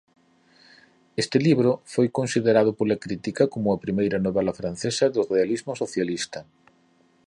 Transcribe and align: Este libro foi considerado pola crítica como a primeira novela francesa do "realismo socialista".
Este 1.21 1.37
libro 1.47 1.71
foi 1.93 2.07
considerado 2.17 2.71
pola 2.79 3.01
crítica 3.03 3.43
como 3.53 3.67
a 3.71 3.81
primeira 3.85 4.17
novela 4.25 4.53
francesa 4.59 5.05
do 5.15 5.21
"realismo 5.33 5.71
socialista". 5.81 6.39